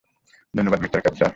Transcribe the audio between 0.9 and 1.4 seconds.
Cape, sir.